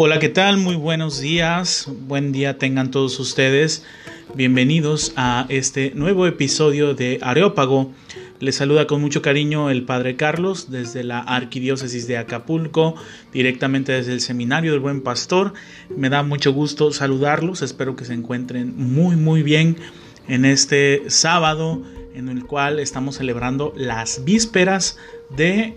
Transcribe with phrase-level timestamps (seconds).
[0.00, 0.58] Hola, ¿qué tal?
[0.58, 1.90] Muy buenos días.
[2.06, 3.84] Buen día tengan todos ustedes.
[4.32, 7.90] Bienvenidos a este nuevo episodio de Areópago.
[8.38, 12.94] Les saluda con mucho cariño el Padre Carlos desde la Arquidiócesis de Acapulco,
[13.32, 15.52] directamente desde el Seminario del Buen Pastor.
[15.88, 17.62] Me da mucho gusto saludarlos.
[17.62, 19.78] Espero que se encuentren muy, muy bien
[20.28, 21.82] en este sábado
[22.14, 24.96] en el cual estamos celebrando las vísperas
[25.36, 25.74] de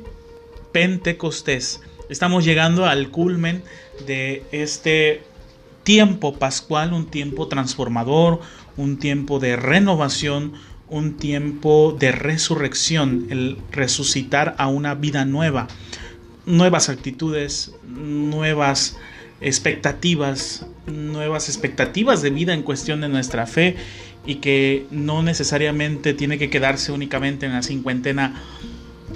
[0.72, 1.82] Pentecostés.
[2.12, 3.64] Estamos llegando al culmen
[4.06, 5.24] de este
[5.84, 8.42] tiempo pascual, un tiempo transformador,
[8.78, 10.54] un tiempo de renovación,
[10.88, 15.68] un tiempo de resurrección, el resucitar a una vida nueva,
[16.46, 18.98] nuevas actitudes, nuevas
[19.40, 23.76] expectativas, nuevas expectativas de vida en cuestión de nuestra fe
[24.26, 28.36] y que no necesariamente tiene que quedarse únicamente en la cincuentena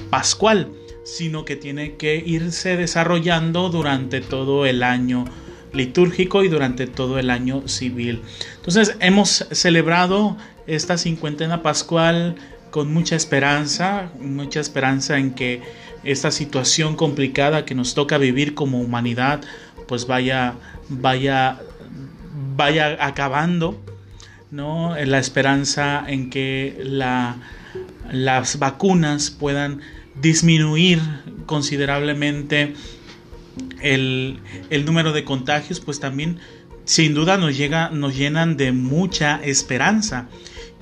[0.09, 0.72] pascual,
[1.06, 5.25] sino que tiene que irse desarrollando durante todo el año
[5.72, 8.22] litúrgico y durante todo el año civil.
[8.56, 10.36] Entonces hemos celebrado
[10.67, 12.36] esta cincuentena pascual
[12.72, 15.62] con mucha esperanza, mucha esperanza en que
[16.03, 19.42] esta situación complicada que nos toca vivir como humanidad
[19.88, 20.56] pues vaya
[20.90, 21.59] vaya
[22.56, 23.80] vaya acabando,
[24.50, 24.95] ¿no?
[25.06, 27.38] La esperanza en que la,
[28.12, 29.81] las vacunas puedan
[30.21, 30.99] disminuir
[31.45, 32.73] considerablemente
[33.81, 34.39] el,
[34.85, 36.39] número de contagios, pues también
[36.85, 40.27] sin duda nos, llega, nos llenan de mucha esperanza.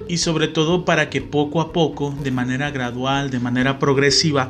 [0.07, 4.49] Y sobre todo para que poco a poco, de manera gradual, de manera progresiva,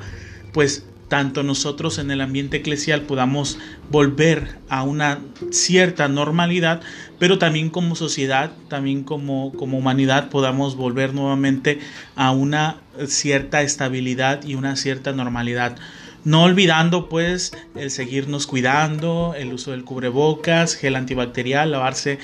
[0.52, 3.60] pues tanto nosotros en el ambiente eclesial podamos
[3.92, 5.20] volver a una
[5.52, 6.82] cierta normalidad,
[7.20, 11.78] pero también como sociedad, también como, como humanidad podamos volver nuevamente
[12.16, 15.78] a una cierta estabilidad y una cierta normalidad.
[16.24, 22.18] No olvidando pues el seguirnos cuidando, el uso del cubrebocas, gel antibacterial, lavarse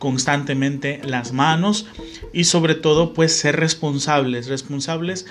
[0.00, 1.86] constantemente las manos
[2.32, 5.24] y sobre todo pues ser responsables, responsables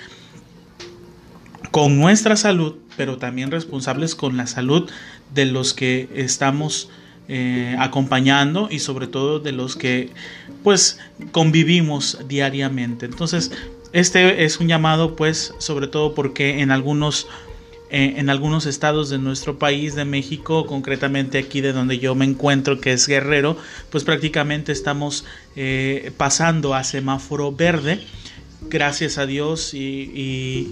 [1.74, 4.88] con nuestra salud, pero también responsables con la salud
[5.34, 6.88] de los que estamos
[7.26, 10.10] eh, acompañando y sobre todo de los que
[10.62, 11.00] pues
[11.32, 13.06] convivimos diariamente.
[13.06, 13.50] Entonces,
[13.92, 17.26] este es un llamado pues sobre todo porque en algunos
[17.90, 22.24] eh, en algunos estados de nuestro país, de México, concretamente aquí de donde yo me
[22.24, 23.56] encuentro, que es Guerrero,
[23.90, 25.24] pues prácticamente estamos
[25.56, 27.98] eh, pasando a semáforo verde,
[28.70, 30.68] gracias a Dios y y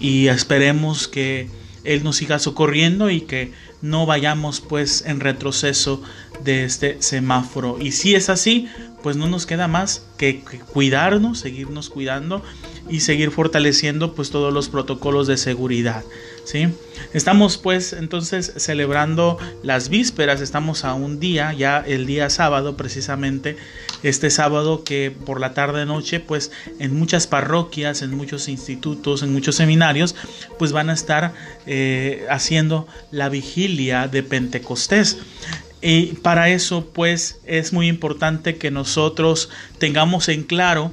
[0.00, 1.48] esperemos que
[1.84, 3.52] Él nos siga socorriendo y que
[3.82, 6.02] no vayamos pues en retroceso
[6.42, 7.78] de este semáforo.
[7.80, 8.68] Y si es así,
[9.02, 10.42] pues no nos queda más que,
[10.72, 12.42] cuidarnos, seguirnos cuidando
[12.88, 16.04] y seguir fortaleciendo pues todos los protocolos de seguridad.
[16.46, 16.68] ¿Sí?
[17.12, 23.56] Estamos pues entonces celebrando las vísperas, estamos a un día, ya el día sábado precisamente,
[24.02, 29.32] este sábado que por la tarde noche pues en muchas parroquias, en muchos institutos, en
[29.32, 30.14] muchos seminarios
[30.58, 31.34] pues van a estar
[31.66, 35.18] eh, haciendo la vigilia de Pentecostés.
[35.82, 40.92] Y para eso pues es muy importante que nosotros tengamos en claro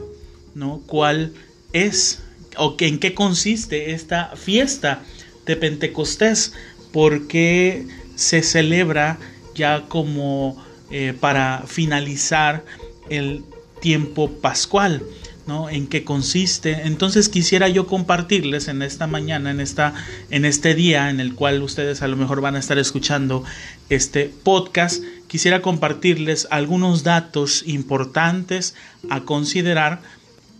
[0.56, 0.81] ¿no?
[0.88, 1.34] cuál
[1.74, 2.24] es
[2.58, 5.03] o en qué consiste esta fiesta
[5.46, 6.54] de Pentecostés,
[6.92, 9.18] porque se celebra
[9.56, 12.64] ya como eh, para finalizar
[13.09, 13.44] el
[13.82, 15.03] tiempo pascual.
[15.46, 15.70] ¿no?
[15.70, 16.84] en qué consiste.
[16.86, 19.94] Entonces quisiera yo compartirles en esta mañana, en, esta,
[20.30, 23.44] en este día en el cual ustedes a lo mejor van a estar escuchando
[23.90, 28.76] este podcast, quisiera compartirles algunos datos importantes
[29.09, 30.02] a considerar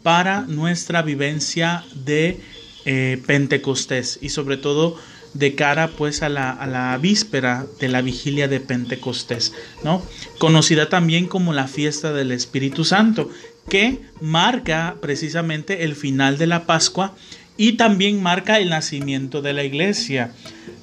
[0.02, 2.42] para nuestra vivencia de
[2.86, 4.98] eh, Pentecostés y sobre todo
[5.34, 10.04] de cara pues a la, a la, víspera de la vigilia de Pentecostés, ¿no?
[10.38, 13.30] Conocida también como la fiesta del Espíritu Santo,
[13.68, 17.16] que marca precisamente el final de la Pascua
[17.58, 20.34] y también marca el nacimiento de la iglesia.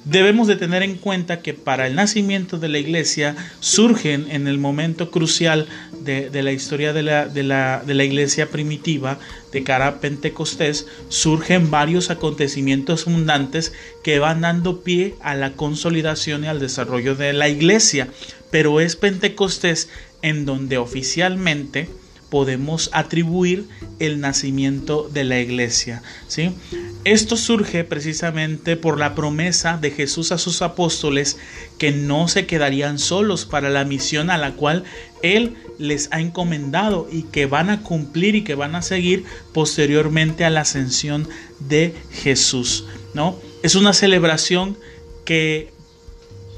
[0.03, 4.57] Debemos de tener en cuenta que para el nacimiento de la iglesia surgen en el
[4.57, 5.67] momento crucial
[6.03, 9.19] de, la historia de la, de, la, de la, iglesia primitiva,
[9.51, 16.45] de cara a Pentecostés, surgen varios acontecimientos fundantes que van dando pie a la consolidación
[16.45, 18.07] y al desarrollo de la iglesia.
[18.49, 19.87] Pero es Pentecostés
[20.23, 21.89] en donde oficialmente
[22.31, 23.67] podemos atribuir
[23.99, 26.01] el nacimiento de la iglesia.
[26.29, 26.55] ¿sí?
[27.03, 31.37] Esto surge precisamente por la promesa de Jesús a sus apóstoles
[31.77, 34.85] que no se quedarían solos para la misión a la cual
[35.21, 40.45] Él les ha encomendado y que van a cumplir y que van a seguir posteriormente
[40.45, 41.27] a la ascensión
[41.59, 42.85] de Jesús.
[43.13, 43.37] ¿no?
[43.61, 44.77] Es una celebración
[45.25, 45.73] que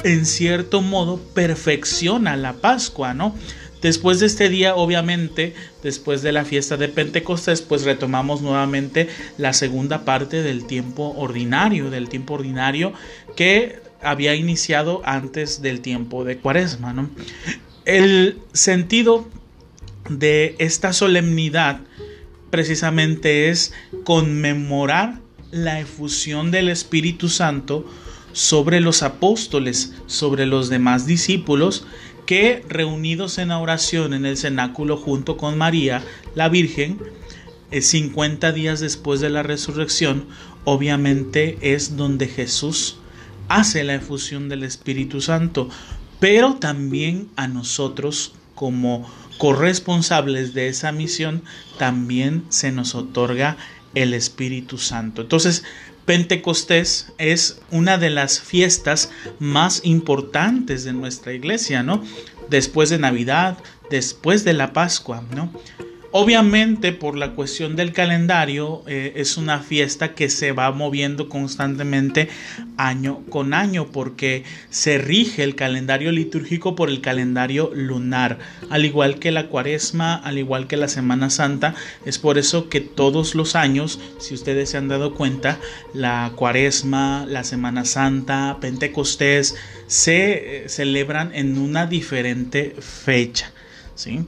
[0.03, 3.35] en cierto modo perfecciona la Pascua, ¿no?
[3.83, 5.53] Después de este día, obviamente,
[5.83, 11.89] después de la fiesta de Pentecostés, pues retomamos nuevamente la segunda parte del tiempo ordinario,
[11.89, 12.93] del tiempo ordinario
[13.35, 17.09] que había iniciado antes del tiempo de Cuaresma, ¿no?
[17.83, 19.27] El sentido
[20.09, 21.81] de esta solemnidad
[22.51, 23.73] precisamente es
[24.05, 25.19] conmemorar
[25.51, 27.85] la efusión del Espíritu Santo
[28.31, 31.85] sobre los apóstoles, sobre los demás discípulos,
[32.25, 36.03] que reunidos en oración en el cenáculo junto con María,
[36.35, 36.99] la Virgen,
[37.71, 40.25] 50 eh, días después de la resurrección,
[40.63, 42.97] obviamente es donde Jesús
[43.49, 45.69] hace la efusión del Espíritu Santo,
[46.19, 51.43] pero también a nosotros como corresponsables de esa misión,
[51.77, 53.57] también se nos otorga
[53.95, 55.23] el Espíritu Santo.
[55.23, 55.63] Entonces,
[56.05, 59.09] Pentecostés es una de las fiestas
[59.39, 62.03] más importantes de nuestra iglesia, ¿no?
[62.49, 63.57] Después de Navidad,
[63.89, 65.51] después de la Pascua, ¿no?
[66.15, 72.29] Obviamente por la cuestión del calendario eh, es una fiesta que se va moviendo constantemente
[72.77, 78.37] año con año porque se rige el calendario litúrgico por el calendario lunar,
[78.69, 81.73] al igual que la cuaresma, al igual que la Semana Santa.
[82.05, 85.57] Es por eso que todos los años, si ustedes se han dado cuenta,
[85.95, 89.55] la cuaresma, la Semana Santa, Pentecostés,
[89.87, 93.51] se eh, celebran en una diferente fecha.
[93.95, 94.25] ¿sí?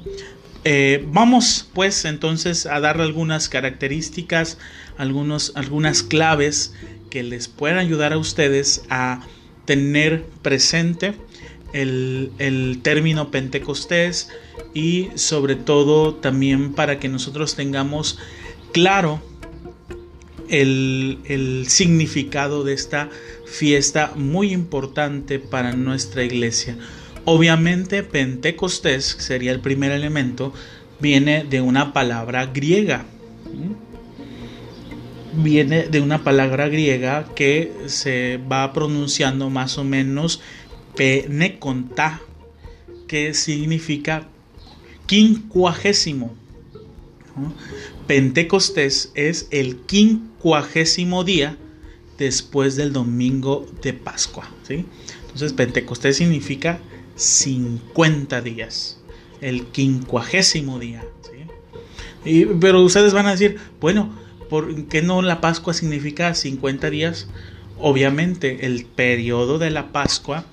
[0.67, 4.57] Eh, vamos pues entonces a darle algunas características,
[4.97, 6.73] algunos, algunas claves
[7.11, 9.21] que les puedan ayudar a ustedes a
[9.65, 11.13] tener presente
[11.71, 14.29] el, el, término Pentecostés
[14.73, 18.17] y sobre todo también para que nosotros tengamos
[18.71, 19.21] claro
[20.49, 23.11] el, el significado de esta
[23.45, 26.75] fiesta muy importante para nuestra iglesia.
[27.25, 30.53] Obviamente Pentecostés sería el primer elemento,
[30.99, 33.05] viene de una palabra griega.
[35.33, 40.39] Viene de una palabra griega que se va pronunciando más o menos
[40.95, 42.21] peneconta,
[43.07, 44.27] que significa
[45.07, 46.35] quincuagésimo.
[48.07, 51.57] Pentecostés es el quincuagésimo día
[52.19, 54.49] después del domingo de Pascua.
[54.69, 56.79] Entonces Pentecostés significa
[57.15, 58.99] 50 días,
[59.41, 61.03] el quincuagésimo día.
[62.25, 64.13] Y, pero ustedes van a decir, bueno,
[64.49, 67.27] ¿por qué no la Pascua significa 50 días?
[67.77, 70.45] Obviamente el periodo de la Pascua,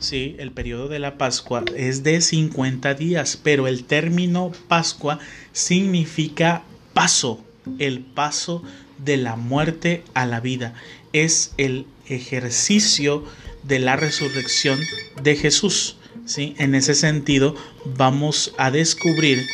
[0.00, 5.20] sí, el periodo de la Pascua es de 50 días, pero el término Pascua
[5.52, 7.44] significa paso,
[7.78, 8.62] el paso
[8.98, 10.74] de la muerte a la vida.
[11.12, 13.24] Es el ejercicio
[13.62, 14.78] de la resurrección
[15.22, 15.98] de Jesús.
[16.36, 17.54] En ese sentido,
[17.84, 19.44] vamos a descubrir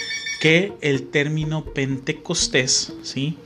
[0.41, 3.38] que el término Pentecostés ¿sí?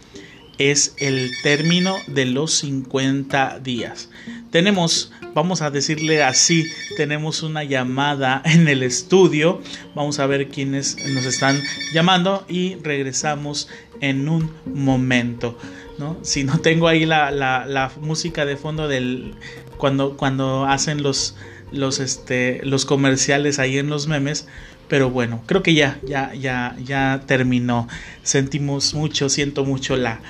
[0.59, 4.11] es el término de los 50 días.
[4.51, 6.67] Tenemos, vamos a decirle así,
[6.97, 9.61] tenemos una llamada en el estudio.
[9.95, 11.63] Vamos a ver quiénes nos están
[11.95, 13.69] llamando y regresamos
[14.01, 15.57] en un momento.
[15.97, 16.19] ¿no?
[16.23, 19.35] Si no tengo ahí la, la música de fondo del
[19.79, 21.37] cuando, cuando hacen los
[21.73, 24.47] los, este, los comerciales ahí en los memes.
[24.89, 27.89] Pero bueno, creo que ya, ya, ya, ya terminó.
[28.23, 30.21] Sentimos mucho, siento mucho la,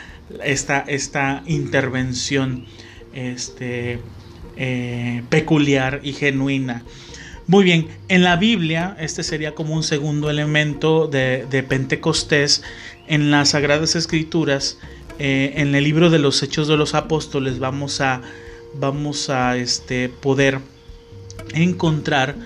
[0.44, 2.66] esta, esta intervención
[3.12, 3.98] este,
[4.56, 6.82] eh, peculiar y genuina.
[7.48, 12.62] Muy bien, en la Biblia, este sería como un segundo elemento de, de Pentecostés.
[13.08, 14.78] En las Sagradas Escrituras,
[15.18, 18.22] eh, en el libro de los Hechos de los Apóstoles, vamos a,
[18.74, 20.60] vamos a este, poder
[21.54, 22.36] encontrar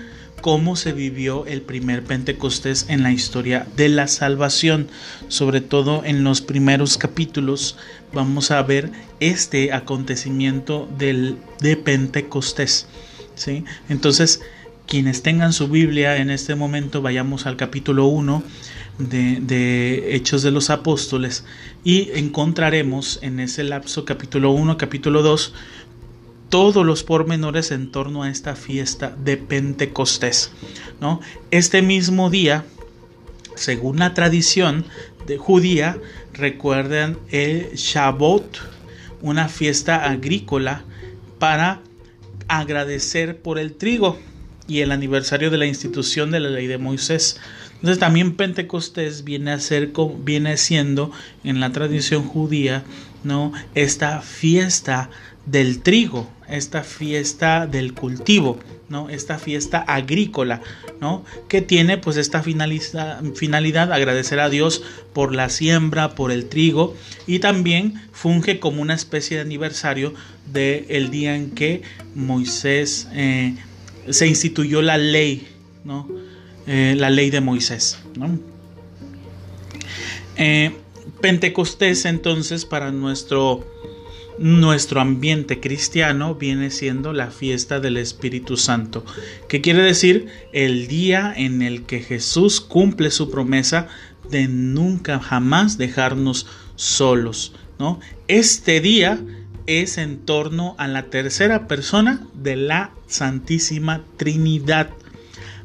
[0.41, 4.87] cómo se vivió el primer Pentecostés en la historia de la salvación.
[5.27, 7.77] Sobre todo en los primeros capítulos
[8.13, 12.87] vamos a ver este acontecimiento del, de Pentecostés.
[13.35, 13.65] ¿sí?
[13.89, 14.41] Entonces,
[14.85, 18.41] quienes tengan su Biblia en este momento, vayamos al capítulo 1
[18.99, 21.43] de, de, Hechos de los Apóstoles
[21.83, 25.53] y encontraremos en ese lapso capítulo 1, capítulo 2,
[26.49, 30.51] todos los pormenores en torno a esta fiesta de Pentecostés.
[31.01, 31.19] ¿no?
[31.51, 32.65] Este mismo día,
[33.55, 34.85] según la tradición
[35.25, 35.97] de judía,
[36.33, 38.43] recuerdan el Shabbat,
[39.21, 40.83] una fiesta agrícola
[41.39, 41.81] para
[42.47, 44.17] agradecer por el trigo
[44.67, 47.39] y el aniversario de la institución de la ley de Moisés.
[47.75, 51.11] Entonces también Pentecostés viene a ser viene siendo
[51.43, 52.83] en la tradición judía,
[53.23, 53.53] ¿no?
[53.75, 55.09] Esta fiesta
[55.47, 59.09] del trigo, esta fiesta del cultivo, ¿no?
[59.09, 60.61] Esta fiesta agrícola,
[60.99, 61.23] ¿no?
[61.47, 67.39] Que tiene pues esta finalidad, agradecer a Dios por la siembra, por el trigo y
[67.39, 70.13] también funge como una especie de aniversario
[70.51, 71.81] del el día en que
[72.13, 73.55] Moisés eh,
[74.09, 75.47] se instituyó la ley,
[75.85, 76.07] ¿no?
[76.67, 78.37] Eh, la ley de Moisés, ¿no?
[80.35, 80.75] Eh,
[81.21, 83.65] Pentecostés entonces para nuestro
[84.39, 89.05] nuestro ambiente cristiano viene siendo la fiesta del Espíritu Santo,
[89.47, 93.87] que quiere decir el día en el que Jesús cumple su promesa
[94.29, 97.99] de nunca jamás dejarnos solos, ¿no?
[98.27, 99.19] Este día
[99.65, 104.89] es en torno a la tercera persona de la Santísima Trinidad,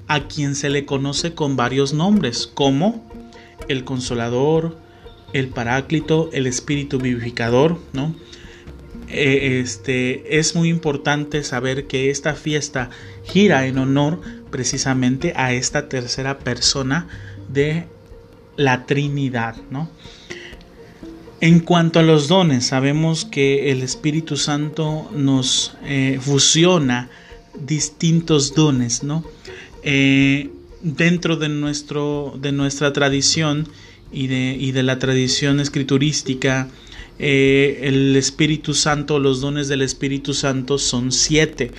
[0.08, 3.08] a quien se le conoce con varios nombres, como
[3.68, 4.78] el Consolador,
[5.32, 8.14] el Paráclito, el Espíritu Vivificador, ¿no?
[9.12, 12.88] Eh, este, es muy importante saber que esta fiesta
[13.24, 17.08] gira en honor precisamente a esta tercera persona
[17.48, 17.84] de
[18.56, 19.90] la Trinidad, ¿no?
[21.42, 27.10] En cuanto a los dones, sabemos que el Espíritu Santo nos eh, fusiona
[27.58, 29.24] distintos dones, ¿no?
[29.82, 30.50] Eh,
[30.80, 33.68] dentro de, nuestro, de nuestra tradición
[34.10, 36.68] y de, y de la tradición escriturística,
[37.18, 41.72] eh, el Espíritu Santo, los dones del Espíritu Santo son siete.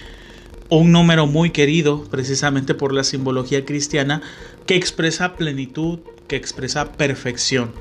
[0.70, 4.22] Un número muy querido precisamente por la simbología cristiana
[4.66, 7.72] que expresa plenitud, que expresa perfección.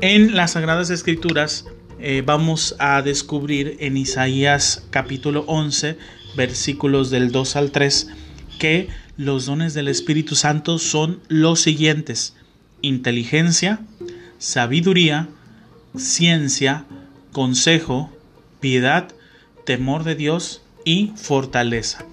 [0.00, 1.66] En las Sagradas Escrituras
[1.98, 5.98] eh, vamos a descubrir en Isaías capítulo 11
[6.36, 8.08] versículos del 2 al 3
[8.58, 12.36] que los dones del Espíritu Santo son los siguientes.
[12.80, 13.80] Inteligencia,
[14.38, 15.28] sabiduría,
[15.96, 16.84] ciencia,
[17.32, 18.10] consejo,
[18.60, 19.08] piedad,
[19.64, 22.04] temor de Dios y fortaleza.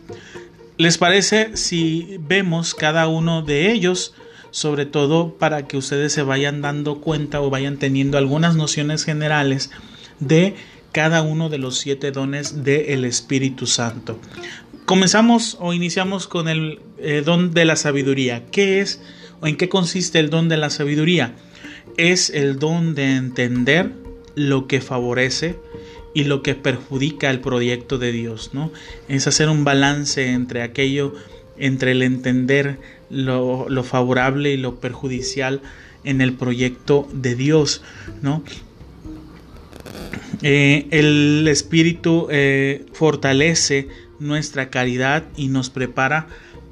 [0.78, 4.14] ¿Les parece si vemos cada uno de ellos?
[4.52, 9.72] Sobre todo para que ustedes se vayan dando cuenta o vayan teniendo algunas nociones generales
[10.20, 10.56] de
[10.92, 14.20] cada uno de los siete dones del Espíritu Santo.
[14.86, 18.46] Comenzamos o iniciamos con el eh, don de la sabiduría.
[18.52, 19.02] ¿Qué es
[19.42, 21.36] o en qué consiste el don de la sabiduría?
[21.98, 23.92] Es el don de entender
[24.36, 25.58] lo que favorece
[26.14, 28.72] y lo que perjudica el proyecto de Dios, ¿no?
[29.08, 31.14] Es hacer un balance entre aquello,
[31.58, 32.80] entre el entender
[33.10, 35.62] lo, favorable y lo perjudicial
[36.04, 37.84] en el proyecto de Dios,
[38.22, 38.44] ¿no?
[40.42, 43.88] Eh, el Espíritu eh, fortalece
[44.20, 46.28] nuestra caridad y nos prepara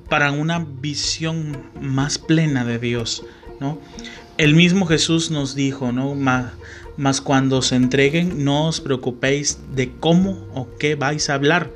[0.10, 3.26] para una visión más plena de Dios,
[3.60, 3.80] ¿no?
[4.38, 6.14] El mismo Jesús nos dijo, ¿no?
[6.14, 11.72] Mas, cuando se entreguen, no os preocupéis de cómo o qué vais a hablar.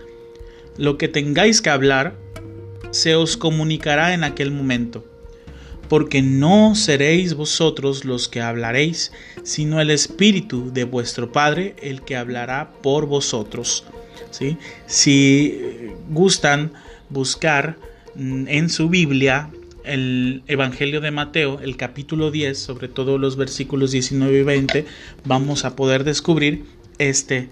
[0.78, 2.18] Lo que tengáis que hablar
[2.92, 5.06] se os comunicará en aquel momento,
[5.88, 9.14] porque no seréis vosotros los que hablaréis,
[9.44, 13.86] sino el Espíritu de vuestro Padre el que hablará por vosotros.
[14.32, 14.58] ¿Sí?
[14.86, 15.62] Si
[16.10, 16.74] gustan
[17.10, 17.78] buscar
[18.16, 19.50] mm, en su Biblia
[19.90, 24.86] el Evangelio de Mateo, el capítulo 10, sobre todo los versículos 19 y 20,
[25.26, 26.64] vamos a poder descubrir
[27.00, 27.50] este,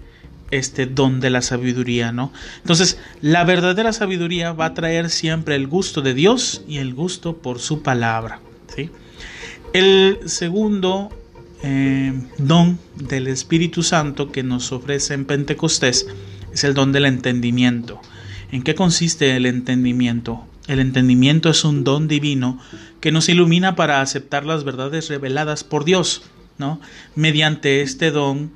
[0.50, 2.32] este don de la sabiduría, ¿no?
[2.58, 7.38] Entonces, la verdadera sabiduría va a traer siempre el gusto de Dios y el gusto
[7.38, 8.40] por su palabra,
[8.74, 8.90] ¿sí?
[9.72, 11.10] El segundo
[11.62, 16.06] eh, don del Espíritu Santo que nos ofrece en Pentecostés
[16.52, 18.00] es el don del entendimiento.
[18.52, 20.46] ¿En qué consiste el entendimiento?
[20.68, 22.60] El entendimiento es un don divino
[23.00, 26.22] que nos ilumina para aceptar las verdades reveladas por Dios,
[26.58, 26.78] ¿no?
[27.16, 28.52] Mediante este don,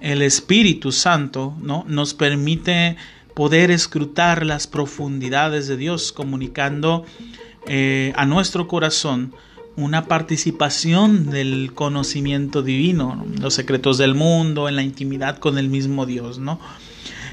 [0.00, 1.84] el Espíritu Santo, ¿no?
[1.88, 2.96] Nos permite
[3.34, 7.06] poder escrutar las profundidades de Dios, comunicando
[7.66, 9.34] eh, a nuestro corazón
[9.76, 16.06] una participación del conocimiento divino, los secretos del mundo, en la intimidad con el mismo
[16.06, 16.60] Dios, ¿no?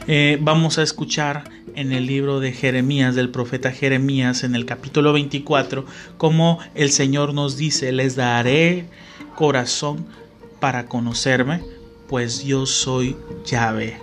[0.05, 5.13] Eh, vamos a escuchar en el libro de Jeremías, del profeta Jeremías, en el capítulo
[5.13, 5.85] 24,
[6.17, 8.85] como el Señor nos dice, les daré
[9.35, 10.05] corazón
[10.59, 11.63] para conocerme,
[12.09, 13.97] pues yo soy llave.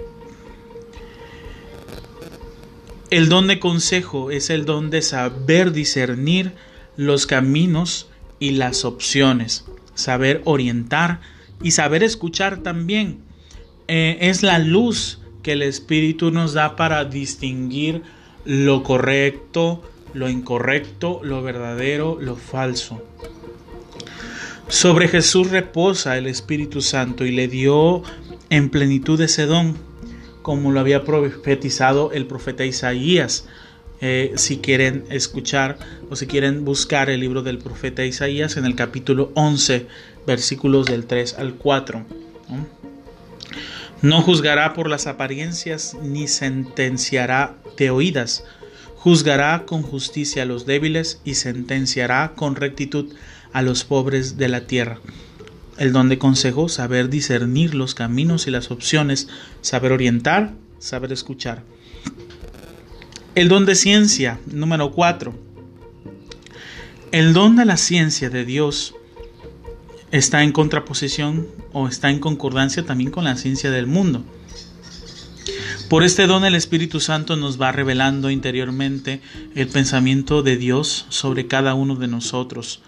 [3.11, 6.53] El don de consejo es el don de saber discernir
[6.97, 11.21] los caminos y las opciones, saber orientar
[11.63, 13.21] y saber escuchar también.
[13.87, 18.03] Eh, es la luz que el Espíritu nos da para distinguir
[18.45, 19.83] lo correcto
[20.15, 23.03] lo incorrecto, lo verdadero, lo falso.
[24.69, 28.03] Sobre Jesús reposa el Espíritu Santo y le dio
[28.51, 29.77] en plenitud ese don,
[30.43, 33.47] como lo había profetizado el profeta Isaías.
[34.03, 35.79] Eh, si quieren escuchar
[36.09, 39.87] o si quieren buscar el libro del profeta Isaías en el capítulo 11,
[40.27, 42.07] versículos del 3 al 4.
[42.49, 42.90] ¿no?
[44.23, 48.45] Juzgará por las apariencias ni sentenciará de oídas.
[48.97, 53.13] Juzgará con justicia a los débiles y sentenciará con rectitud
[53.53, 55.01] a los pobres de la tierra.
[55.79, 59.29] El don de consejo, saber discernir los caminos y las opciones,
[59.63, 61.63] saber orientar, saber escuchar.
[63.35, 65.35] El don de ciencia, número 4.
[67.13, 68.95] El don de la ciencia de Dios
[70.11, 74.25] está en contraposición o está en concordancia también con la ciencia del mundo.
[75.89, 79.21] Por este don el Espíritu Santo nos va revelando interiormente
[79.57, 82.81] el pensamiento de Dios sobre cada uno de nosotros.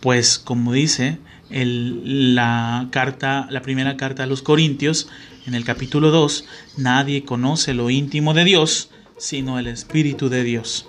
[0.00, 1.18] Pues como dice
[1.50, 5.08] la carta, la primera carta a los Corintios,
[5.46, 6.44] en el capítulo 2,
[6.78, 8.88] nadie conoce lo íntimo de Dios,
[9.18, 10.86] sino el Espíritu de Dios.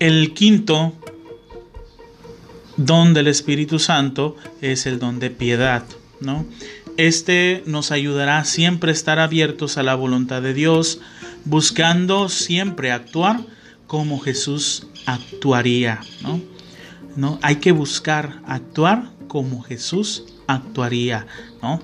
[0.00, 0.94] El quinto
[2.76, 5.84] don del Espíritu Santo es el don de piedad,
[6.20, 6.46] ¿no?
[6.96, 11.00] Este nos ayudará siempre a estar abiertos a la voluntad de Dios,
[11.44, 13.40] buscando siempre actuar
[13.86, 16.40] como Jesús actuaría, ¿no?
[17.16, 17.38] ¿No?
[17.42, 21.26] Hay que buscar actuar como Jesús actuaría,
[21.62, 21.80] ¿no?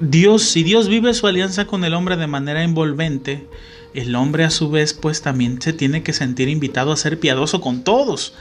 [0.00, 3.46] Dios, si Dios vive su alianza con el hombre de manera envolvente,
[3.94, 7.60] el hombre a su vez pues también se tiene que sentir invitado a ser piadoso
[7.60, 8.34] con todos,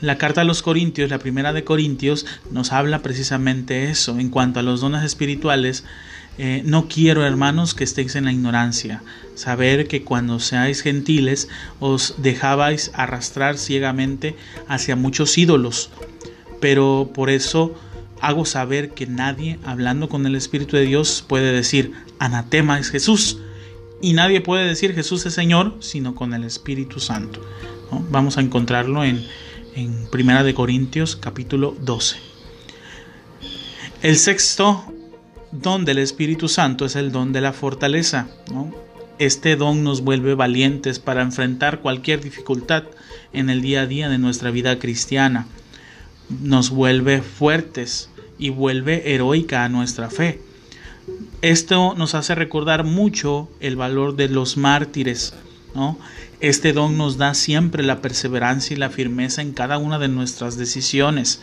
[0.00, 4.18] la carta a los Corintios, la primera de Corintios, nos habla precisamente eso.
[4.18, 5.84] En cuanto a los dones espirituales,
[6.38, 9.02] eh, no quiero, hermanos, que estéis en la ignorancia.
[9.34, 11.48] Saber que cuando seáis gentiles
[11.80, 14.36] os dejabais arrastrar ciegamente
[14.68, 15.90] hacia muchos ídolos.
[16.60, 17.74] Pero por eso
[18.20, 23.38] hago saber que nadie, hablando con el Espíritu de Dios, puede decir, anatema es Jesús.
[24.00, 27.40] Y nadie puede decir Jesús es Señor, sino con el Espíritu Santo.
[27.90, 29.24] Vamos a encontrarlo en,
[29.74, 32.16] en Primera de Corintios capítulo 12.
[34.02, 34.84] El sexto
[35.52, 38.28] don del Espíritu Santo es el don de la fortaleza.
[39.18, 42.84] Este don nos vuelve valientes para enfrentar cualquier dificultad
[43.32, 45.46] en el día a día de nuestra vida cristiana.
[46.28, 50.40] Nos vuelve fuertes y vuelve heroica a nuestra fe.
[51.42, 55.34] Esto nos hace recordar mucho el valor de los mártires,
[56.40, 60.56] Este don nos da siempre la perseverancia y la firmeza en cada una de nuestras
[60.56, 61.40] decisiones.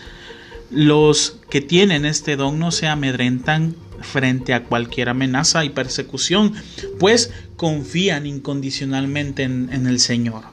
[0.71, 6.53] Los que tienen este don no se amedrentan frente a cualquier amenaza y persecución,
[6.99, 10.43] pues confían incondicionalmente en, el Señor.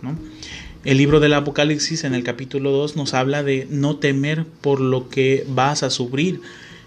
[0.85, 5.09] El libro del Apocalipsis en el capítulo 2 nos habla de no temer por lo
[5.09, 6.41] que vas a sufrir.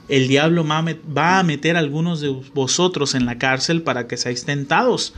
[0.08, 4.46] El diablo va a meter a algunos de vosotros en la cárcel para que seáis
[4.46, 5.14] tentados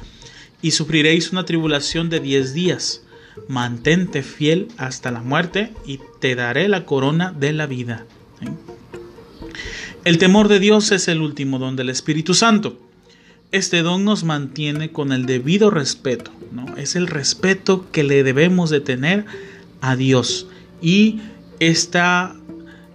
[0.62, 3.04] y sufriréis una tribulación de diez días.
[3.48, 8.06] Mantente fiel hasta la muerte y te daré la corona de la vida.
[10.04, 12.80] El temor de Dios es el último don del Espíritu Santo.
[13.52, 16.76] Este don nos mantiene con el debido respeto, ¿no?
[16.78, 19.26] Es el respeto que le debemos de tener
[19.82, 20.48] a Dios.
[20.82, 21.20] Y
[21.60, 22.36] está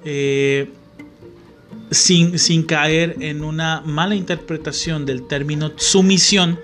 [0.04, 0.68] eh,
[1.90, 6.58] sin, sin caer en una mala interpretación del término sumisión,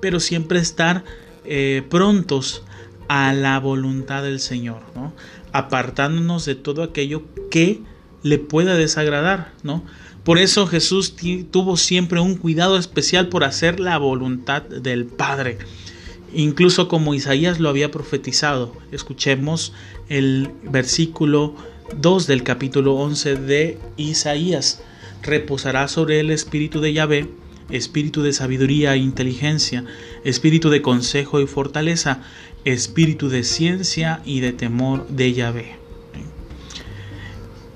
[0.00, 1.04] pero siempre estar
[1.44, 2.62] eh, prontos
[3.08, 5.12] a la voluntad del Señor, ¿no?
[5.52, 7.80] apartándonos de todo aquello que
[8.22, 9.84] le pueda desagradar, ¿no?
[10.24, 11.14] Por eso Jesús
[11.52, 15.58] tuvo siempre un cuidado especial por hacer la voluntad del Padre,
[16.34, 18.76] incluso como Isaías lo había profetizado.
[18.90, 19.72] Escuchemos
[20.08, 21.54] el versículo
[21.96, 24.82] 2 del capítulo 11 de Isaías.
[25.22, 27.30] Reposará sobre el espíritu de Yahvé
[27.70, 29.84] espíritu de sabiduría e inteligencia,
[30.24, 32.20] espíritu de consejo y fortaleza,
[32.64, 35.76] espíritu de ciencia y de temor de Yahvé.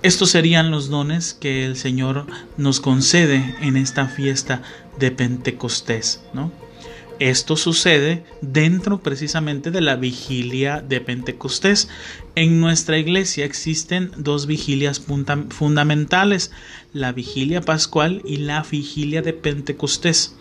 [0.02, 2.26] Estos serían los dones que el Señor
[2.56, 4.62] nos concede en esta fiesta
[4.98, 6.50] de Pentecostés, ¿no?
[7.20, 11.90] Esto sucede dentro precisamente de la vigilia de Pentecostés.
[12.34, 15.02] En nuestra iglesia existen dos vigilias
[15.50, 16.50] fundamentales,
[16.94, 20.34] la vigilia pascual y la vigilia de Pentecostés.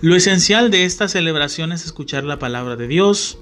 [0.00, 3.36] Lo esencial de esta celebración es escuchar la palabra de Dios,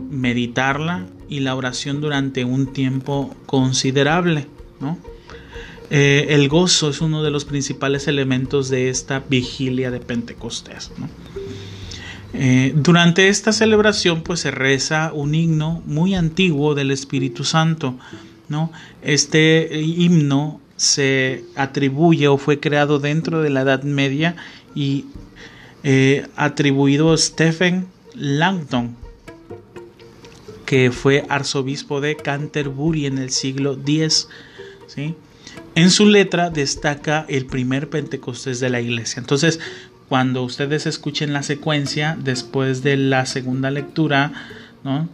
[0.00, 4.48] meditarla y la oración durante un tiempo considerable.
[5.90, 10.90] Eh, el gozo es uno de los principales elementos de esta vigilia de Pentecostés.
[12.34, 17.98] Eh, durante esta celebración pues se reza un himno muy antiguo del Espíritu Santo.
[18.48, 18.72] ¿no?
[19.02, 24.36] Este himno se atribuye o fue creado dentro de la Edad Media
[24.74, 25.06] y
[25.82, 28.96] eh, atribuido a Stephen Langton,
[30.66, 34.28] que fue arzobispo de Canterbury en el siglo X.
[34.86, 35.14] ¿sí?
[35.74, 39.20] En su letra destaca el primer Pentecostés de la iglesia.
[39.20, 39.60] Entonces,
[40.08, 44.32] cuando ustedes escuchen la secuencia después de la segunda lectura,
[44.84, 45.08] ¿no?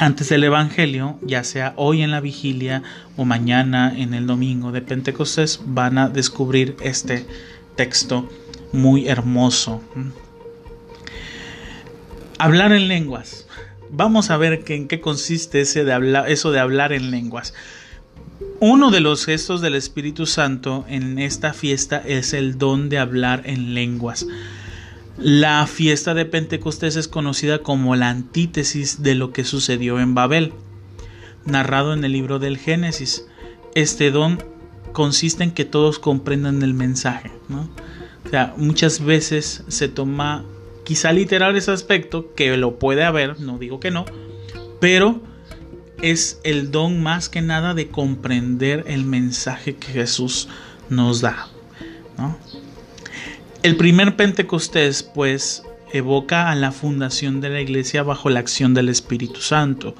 [0.00, 2.82] antes del Evangelio, ya sea hoy en la vigilia
[3.18, 7.26] o mañana en el domingo de Pentecostés, van a descubrir este
[7.76, 8.26] texto
[8.72, 9.82] muy hermoso.
[12.38, 13.46] Hablar en lenguas.
[13.90, 17.52] Vamos a ver en qué consiste ese de eso de hablar en lenguas.
[18.62, 23.40] Uno de los gestos del Espíritu Santo en esta fiesta es el don de hablar
[23.46, 24.26] en lenguas.
[25.16, 30.52] La fiesta de Pentecostés es conocida como la antítesis de lo que sucedió en Babel,
[31.46, 33.26] narrado en el libro del Génesis.
[33.74, 34.44] Este don
[34.92, 37.30] consiste en que todos comprendan el mensaje.
[38.26, 40.44] O sea, muchas veces se toma
[40.84, 44.04] quizá literal ese aspecto, que lo puede haber, no digo que no,
[44.80, 45.29] pero
[46.02, 50.48] es el don más que nada de comprender el mensaje que Jesús
[50.88, 51.48] nos da.
[53.62, 58.88] El primer Pentecostés, pues, evoca a la fundación de la iglesia bajo la acción del
[58.88, 59.94] Espíritu Santo.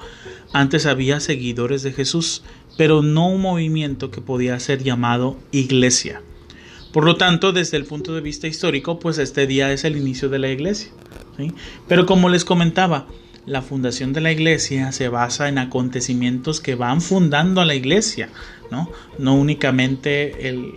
[0.53, 2.43] Antes había seguidores de Jesús,
[2.77, 6.23] pero no un movimiento que podía ser llamado iglesia.
[6.93, 10.29] Por lo tanto, desde el punto de vista histórico, pues este día es el inicio
[10.29, 10.91] de la iglesia.
[11.89, 13.07] Pero como les comentaba,
[13.47, 18.29] la fundación de la iglesia se basa en acontecimientos que van fundando a la iglesia,
[18.71, 18.91] ¿no?
[19.19, 20.75] No únicamente el,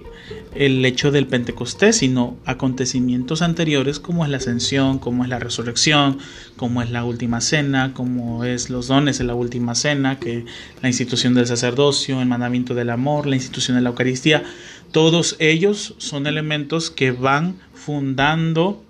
[0.56, 6.20] el hecho del Pentecostés, sino acontecimientos anteriores como es la ascensión, como es la resurrección,
[6.56, 10.46] como es la última cena, como es los dones de la última cena, que
[10.82, 14.44] la institución del sacerdocio, el mandamiento del amor, la institución de la Eucaristía,
[14.92, 18.84] todos ellos son elementos que van fundando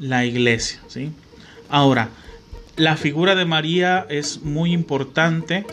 [0.00, 0.80] la iglesia.
[0.88, 1.10] ¿sí?
[1.68, 2.10] Ahora,
[2.78, 5.66] la figura de María es muy importante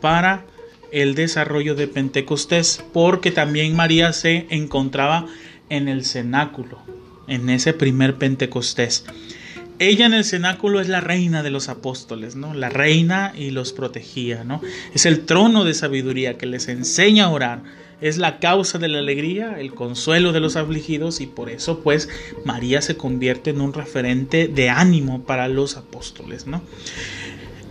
[0.00, 0.44] para
[0.92, 5.26] el desarrollo de Pentecostés, porque también María se encontraba
[5.68, 6.78] en el cenáculo,
[7.28, 9.04] en ese primer Pentecostés.
[9.78, 12.52] Ella en el cenáculo es la reina de los apóstoles, ¿no?
[12.52, 14.60] La reina y los protegía, ¿no?
[14.92, 17.62] Es el trono de sabiduría que les enseña a orar,
[18.00, 22.08] es la causa de la alegría, el consuelo de los afligidos y por eso pues
[22.44, 26.62] María se convierte en un referente de ánimo para los apóstoles, ¿no?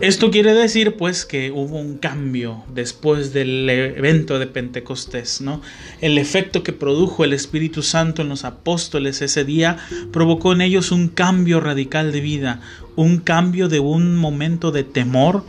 [0.00, 5.60] Esto quiere decir pues que hubo un cambio después del evento de Pentecostés, ¿no?
[6.00, 9.76] El efecto que produjo el Espíritu Santo en los apóstoles ese día
[10.10, 12.62] provocó en ellos un cambio radical de vida,
[12.96, 15.44] un cambio de un momento de temor,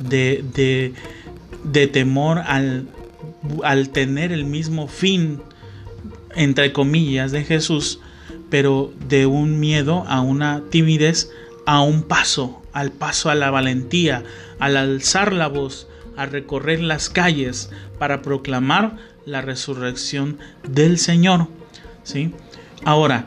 [0.00, 0.92] de, de,
[1.62, 2.88] de temor al,
[3.64, 5.40] al tener el mismo fin,
[6.34, 8.00] entre comillas, de Jesús,
[8.50, 11.30] pero de un miedo a una timidez,
[11.66, 14.22] a un paso, al paso a la valentía,
[14.58, 21.48] al alzar la voz, a recorrer las calles para proclamar la resurrección del Señor.
[22.04, 22.32] ¿sí?
[22.84, 23.26] Ahora,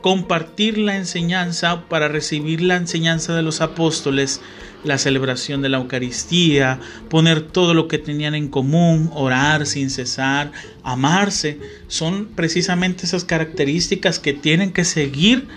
[0.00, 4.40] compartir la enseñanza para recibir la enseñanza de los apóstoles,
[4.84, 10.52] la celebración de la Eucaristía, poner todo lo que tenían en común, orar sin cesar,
[10.82, 15.48] amarse, son precisamente esas características que tienen que seguir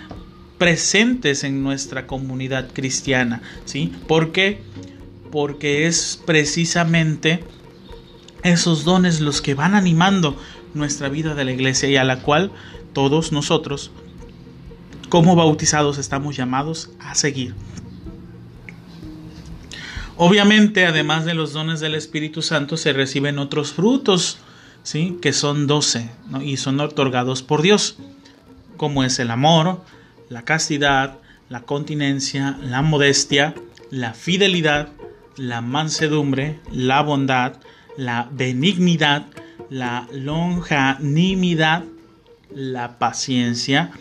[0.56, 3.92] presentes en nuestra comunidad cristiana, ¿sí?
[4.08, 4.60] ¿Por qué?
[5.30, 7.44] Porque es precisamente
[8.42, 10.36] esos dones los que van animando
[10.74, 12.50] nuestra vida de la iglesia y a la cual
[12.92, 13.90] todos nosotros
[15.08, 17.54] como bautizados estamos llamados a seguir.
[20.20, 24.38] Obviamente, además de los dones del Espíritu Santo, se reciben otros frutos,
[24.82, 25.16] ¿sí?
[25.22, 26.10] que son doce
[26.42, 27.98] y son otorgados por Dios,
[28.76, 29.80] como es el amor,
[30.28, 33.54] la castidad, la continencia, la modestia,
[33.90, 34.88] la fidelidad,
[35.36, 37.54] la mansedumbre, la bondad,
[37.96, 39.26] la benignidad,
[39.70, 41.84] la longanimidad,
[42.52, 43.92] la paciencia,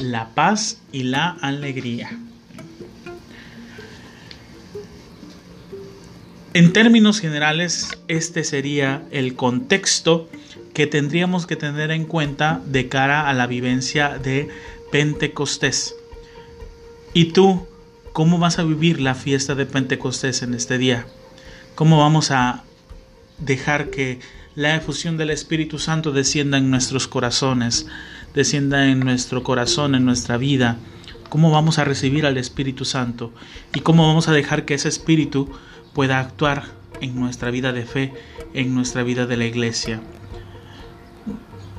[0.00, 2.16] la paz y la alegría.
[6.56, 10.26] En términos generales, este sería el contexto
[10.72, 14.48] que tendríamos que tener en cuenta de cara a la vivencia de
[14.90, 15.96] Pentecostés.
[17.12, 17.66] ¿Y tú
[18.14, 21.06] cómo vas a vivir la fiesta de Pentecostés en este día?
[21.74, 22.64] ¿Cómo vamos a
[23.36, 24.20] dejar que
[24.54, 27.86] la efusión del Espíritu Santo descienda en nuestros corazones,
[28.34, 30.78] descienda en nuestro corazón, en nuestra vida,
[31.28, 33.30] cómo vamos a recibir al Espíritu Santo
[33.74, 35.50] y cómo vamos a dejar que ese Espíritu
[35.96, 36.64] pueda actuar
[37.00, 38.12] en nuestra vida de fe,
[38.52, 40.02] en nuestra vida de la iglesia.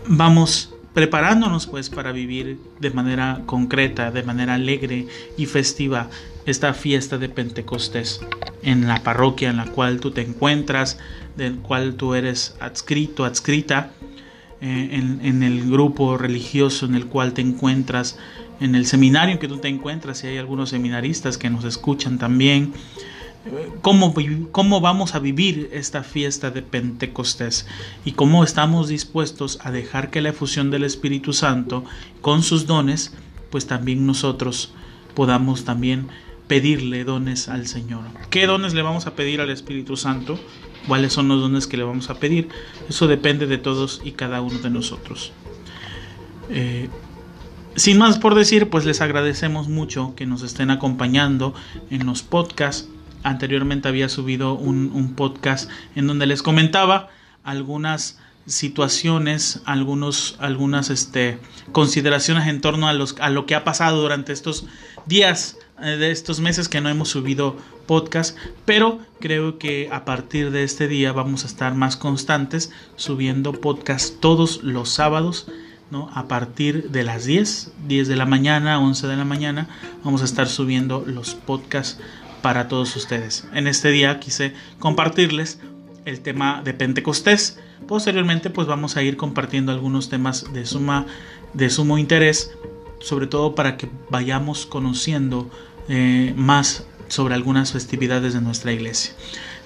[0.08, 5.06] Vamos preparándonos pues para vivir de manera concreta, de manera alegre
[5.38, 6.10] y festiva
[6.48, 8.20] esta fiesta de Pentecostés
[8.64, 10.98] en la parroquia en la cual tú te encuentras,
[11.36, 13.92] del cual tú eres adscrito, adscrita,
[14.62, 18.18] eh, en, en, el grupo religioso en el cual te encuentras,
[18.60, 22.18] en el seminario en que tú te encuentras, si hay algunos seminaristas que nos escuchan
[22.18, 22.74] también,
[23.82, 24.14] cómo,
[24.52, 27.68] cómo vamos a vivir esta fiesta de Pentecostés
[28.06, 31.84] y cómo estamos dispuestos a dejar que la efusión del Espíritu Santo
[32.22, 33.14] con sus dones,
[33.50, 34.72] pues también nosotros
[35.14, 36.08] podamos también
[36.48, 38.04] pedirle dones al Señor.
[38.30, 40.40] ¿Qué dones le vamos a pedir al Espíritu Santo?
[40.88, 42.50] ¿Cuáles son los dones que le vamos a pedir?
[42.88, 45.32] Eso depende de todos y cada uno de nosotros.
[46.50, 46.90] Eh,
[47.76, 51.54] sin más por decir, pues les agradecemos mucho que nos estén acompañando
[51.90, 52.90] en los podcasts
[53.24, 57.10] anteriormente había subido un, podcast en donde les comentaba
[57.44, 61.40] algunas situaciones, algunos, algunas este,
[61.72, 64.66] consideraciones en torno a, lo que ha pasado durante estos
[65.06, 70.52] días, eh, de estos meses que no hemos subido podcast, pero creo que a partir
[70.52, 75.48] de este día vamos a estar más constantes subiendo podcast todos los sábados.
[75.90, 76.10] ¿no?
[76.14, 79.70] A partir de las 10, 10 de la mañana, 11 de la mañana,
[80.04, 81.98] vamos a estar subiendo los podcasts
[82.48, 83.44] para todos ustedes.
[83.52, 85.60] En este día quise compartirles
[86.06, 87.60] el tema de Pentecostés.
[87.90, 91.06] Posteriormente pues vamos a ir compartiendo algunos temas de suma
[91.52, 92.52] de sumo interés,
[93.02, 95.52] sobre todo para que vayamos conociendo
[95.90, 99.12] eh, más sobre algunas festividades de nuestra iglesia.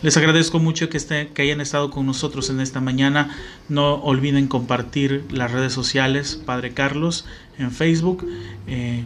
[0.01, 3.37] Les agradezco mucho que, esté, que hayan estado con nosotros en esta mañana.
[3.69, 7.25] No olviden compartir las redes sociales Padre Carlos
[7.59, 8.27] en Facebook.
[8.65, 9.05] Eh,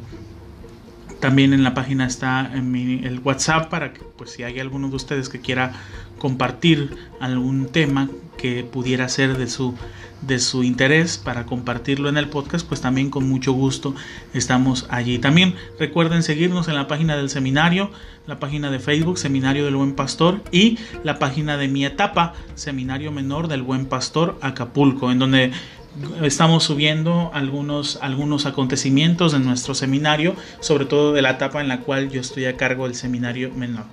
[1.19, 4.95] también en la página está en el WhatsApp para que pues si hay alguno de
[4.95, 5.73] ustedes que quiera
[6.17, 9.75] compartir algún tema que pudiera ser de su
[10.21, 13.93] de su interés para compartirlo en el podcast, pues también con mucho gusto
[14.33, 15.19] estamos allí.
[15.19, 17.91] También recuerden seguirnos en la página del seminario,
[18.25, 23.11] la página de Facebook, Seminario del Buen Pastor, y la página de mi etapa, Seminario
[23.11, 25.51] Menor del Buen Pastor Acapulco, en donde
[26.23, 31.81] estamos subiendo algunos, algunos acontecimientos de nuestro seminario, sobre todo de la etapa en la
[31.81, 33.85] cual yo estoy a cargo del seminario menor.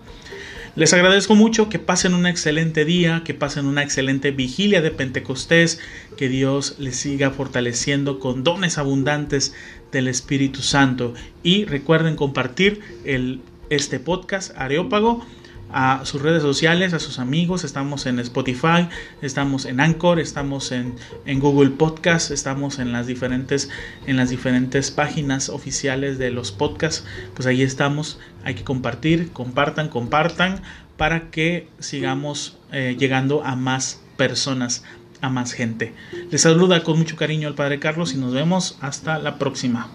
[0.74, 5.80] Les agradezco mucho que pasen un excelente día, que pasen una excelente vigilia de Pentecostés,
[6.16, 9.54] que Dios les siga fortaleciendo con dones abundantes
[9.92, 11.12] del Espíritu Santo.
[11.42, 15.26] Y recuerden compartir el, este podcast Areópago
[15.72, 17.64] a sus redes sociales, a sus amigos.
[17.64, 18.88] Estamos en Spotify,
[19.20, 20.94] estamos en Anchor, estamos en,
[21.26, 23.70] en, Google Podcast, estamos en las diferentes
[24.06, 27.04] en las diferentes páginas oficiales de los podcasts.
[27.34, 28.18] Pues ahí estamos.
[28.44, 30.62] Hay que compartir, compartan, compartan
[30.96, 34.84] para que sigamos eh, llegando a más personas,
[35.20, 35.94] a más gente.
[36.30, 39.88] Les saluda con mucho cariño el Padre Carlos y nos vemos hasta la próxima.